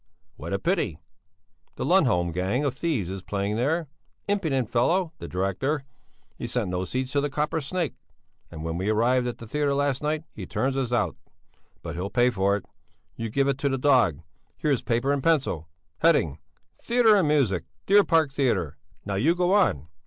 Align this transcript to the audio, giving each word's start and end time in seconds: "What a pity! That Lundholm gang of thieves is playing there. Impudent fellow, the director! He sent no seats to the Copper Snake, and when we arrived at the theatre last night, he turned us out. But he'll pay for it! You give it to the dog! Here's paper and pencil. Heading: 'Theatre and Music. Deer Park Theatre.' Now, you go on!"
"What 0.35 0.51
a 0.51 0.57
pity! 0.57 0.97
That 1.75 1.83
Lundholm 1.83 2.31
gang 2.33 2.65
of 2.65 2.73
thieves 2.73 3.11
is 3.11 3.21
playing 3.21 3.55
there. 3.55 3.87
Impudent 4.27 4.67
fellow, 4.71 5.13
the 5.19 5.27
director! 5.27 5.85
He 6.39 6.47
sent 6.47 6.71
no 6.71 6.85
seats 6.85 7.11
to 7.11 7.21
the 7.21 7.29
Copper 7.29 7.61
Snake, 7.61 7.93
and 8.49 8.63
when 8.63 8.79
we 8.79 8.89
arrived 8.89 9.27
at 9.27 9.37
the 9.37 9.45
theatre 9.45 9.75
last 9.75 10.01
night, 10.01 10.23
he 10.33 10.47
turned 10.47 10.75
us 10.75 10.91
out. 10.91 11.17
But 11.83 11.93
he'll 11.95 12.09
pay 12.09 12.31
for 12.31 12.57
it! 12.57 12.65
You 13.15 13.29
give 13.29 13.47
it 13.47 13.59
to 13.59 13.69
the 13.69 13.77
dog! 13.77 14.23
Here's 14.57 14.81
paper 14.81 15.13
and 15.13 15.21
pencil. 15.21 15.69
Heading: 15.99 16.39
'Theatre 16.81 17.17
and 17.17 17.27
Music. 17.27 17.65
Deer 17.85 18.03
Park 18.03 18.31
Theatre.' 18.33 18.77
Now, 19.05 19.13
you 19.13 19.35
go 19.35 19.53
on!" 19.53 19.87